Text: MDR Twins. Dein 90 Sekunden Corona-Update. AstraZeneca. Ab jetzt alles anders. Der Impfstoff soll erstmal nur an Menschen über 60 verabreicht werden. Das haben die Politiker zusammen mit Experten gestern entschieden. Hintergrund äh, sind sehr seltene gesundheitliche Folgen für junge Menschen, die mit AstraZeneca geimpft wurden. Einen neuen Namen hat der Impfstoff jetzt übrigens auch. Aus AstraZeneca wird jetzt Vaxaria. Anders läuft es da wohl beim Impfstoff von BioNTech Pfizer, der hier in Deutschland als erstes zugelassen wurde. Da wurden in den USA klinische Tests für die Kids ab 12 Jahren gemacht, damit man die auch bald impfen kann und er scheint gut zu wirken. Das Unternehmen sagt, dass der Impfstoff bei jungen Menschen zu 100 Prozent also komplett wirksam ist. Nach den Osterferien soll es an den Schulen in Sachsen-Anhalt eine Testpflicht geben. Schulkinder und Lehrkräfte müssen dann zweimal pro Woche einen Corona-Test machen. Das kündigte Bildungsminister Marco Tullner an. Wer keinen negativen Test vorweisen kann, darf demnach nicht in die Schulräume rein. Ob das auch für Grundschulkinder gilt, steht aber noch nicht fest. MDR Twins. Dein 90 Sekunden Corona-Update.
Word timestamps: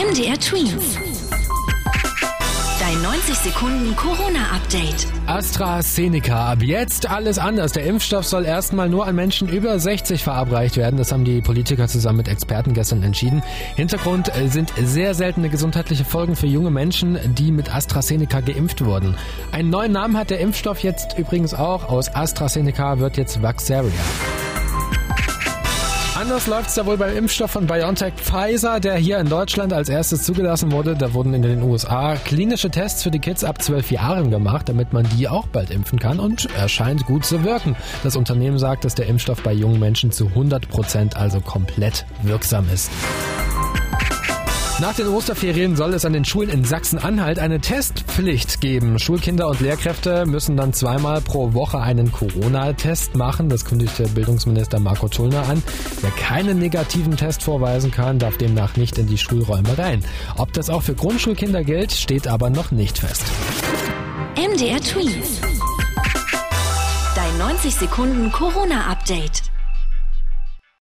MDR 0.00 0.38
Twins. 0.40 0.96
Dein 2.80 3.02
90 3.02 3.34
Sekunden 3.34 3.94
Corona-Update. 3.96 5.06
AstraZeneca. 5.26 6.52
Ab 6.52 6.62
jetzt 6.62 7.10
alles 7.10 7.38
anders. 7.38 7.72
Der 7.72 7.84
Impfstoff 7.84 8.24
soll 8.24 8.46
erstmal 8.46 8.88
nur 8.88 9.06
an 9.06 9.14
Menschen 9.14 9.46
über 9.50 9.78
60 9.78 10.24
verabreicht 10.24 10.78
werden. 10.78 10.96
Das 10.96 11.12
haben 11.12 11.26
die 11.26 11.42
Politiker 11.42 11.86
zusammen 11.86 12.16
mit 12.16 12.28
Experten 12.28 12.72
gestern 12.72 13.02
entschieden. 13.02 13.42
Hintergrund 13.76 14.34
äh, 14.34 14.48
sind 14.48 14.72
sehr 14.82 15.12
seltene 15.12 15.50
gesundheitliche 15.50 16.06
Folgen 16.06 16.34
für 16.34 16.46
junge 16.46 16.70
Menschen, 16.70 17.18
die 17.34 17.52
mit 17.52 17.74
AstraZeneca 17.74 18.40
geimpft 18.40 18.82
wurden. 18.82 19.14
Einen 19.52 19.68
neuen 19.68 19.92
Namen 19.92 20.16
hat 20.16 20.30
der 20.30 20.40
Impfstoff 20.40 20.78
jetzt 20.78 21.18
übrigens 21.18 21.52
auch. 21.52 21.90
Aus 21.90 22.08
AstraZeneca 22.08 23.00
wird 23.00 23.18
jetzt 23.18 23.42
Vaxaria. 23.42 23.90
Anders 26.20 26.46
läuft 26.48 26.68
es 26.68 26.74
da 26.74 26.84
wohl 26.84 26.98
beim 26.98 27.16
Impfstoff 27.16 27.52
von 27.52 27.66
BioNTech 27.66 28.12
Pfizer, 28.12 28.78
der 28.78 28.96
hier 28.96 29.18
in 29.20 29.30
Deutschland 29.30 29.72
als 29.72 29.88
erstes 29.88 30.22
zugelassen 30.22 30.70
wurde. 30.70 30.94
Da 30.94 31.14
wurden 31.14 31.32
in 31.32 31.40
den 31.40 31.62
USA 31.62 32.14
klinische 32.16 32.68
Tests 32.68 33.02
für 33.02 33.10
die 33.10 33.20
Kids 33.20 33.42
ab 33.42 33.62
12 33.62 33.90
Jahren 33.90 34.30
gemacht, 34.30 34.68
damit 34.68 34.92
man 34.92 35.08
die 35.16 35.28
auch 35.28 35.46
bald 35.46 35.70
impfen 35.70 35.98
kann 35.98 36.20
und 36.20 36.46
er 36.54 36.68
scheint 36.68 37.06
gut 37.06 37.24
zu 37.24 37.42
wirken. 37.42 37.74
Das 38.02 38.16
Unternehmen 38.16 38.58
sagt, 38.58 38.84
dass 38.84 38.94
der 38.94 39.06
Impfstoff 39.06 39.42
bei 39.42 39.54
jungen 39.54 39.80
Menschen 39.80 40.12
zu 40.12 40.26
100 40.26 40.68
Prozent 40.68 41.16
also 41.16 41.40
komplett 41.40 42.04
wirksam 42.22 42.66
ist. 42.70 42.90
Nach 44.80 44.94
den 44.94 45.08
Osterferien 45.08 45.76
soll 45.76 45.92
es 45.92 46.06
an 46.06 46.14
den 46.14 46.24
Schulen 46.24 46.48
in 46.48 46.64
Sachsen-Anhalt 46.64 47.38
eine 47.38 47.60
Testpflicht 47.60 48.62
geben. 48.62 48.98
Schulkinder 48.98 49.46
und 49.46 49.60
Lehrkräfte 49.60 50.24
müssen 50.24 50.56
dann 50.56 50.72
zweimal 50.72 51.20
pro 51.20 51.52
Woche 51.52 51.80
einen 51.80 52.10
Corona-Test 52.10 53.14
machen. 53.14 53.50
Das 53.50 53.66
kündigte 53.66 54.04
Bildungsminister 54.08 54.80
Marco 54.80 55.08
Tullner 55.08 55.46
an. 55.50 55.62
Wer 56.00 56.10
keinen 56.12 56.58
negativen 56.58 57.18
Test 57.18 57.42
vorweisen 57.42 57.90
kann, 57.90 58.18
darf 58.18 58.38
demnach 58.38 58.76
nicht 58.76 58.96
in 58.96 59.06
die 59.06 59.18
Schulräume 59.18 59.76
rein. 59.76 60.02
Ob 60.38 60.54
das 60.54 60.70
auch 60.70 60.82
für 60.82 60.94
Grundschulkinder 60.94 61.62
gilt, 61.62 61.92
steht 61.92 62.26
aber 62.26 62.48
noch 62.48 62.70
nicht 62.70 63.00
fest. 63.00 63.24
MDR 64.34 64.80
Twins. 64.80 65.42
Dein 67.14 67.38
90 67.38 67.74
Sekunden 67.74 68.32
Corona-Update. 68.32 69.42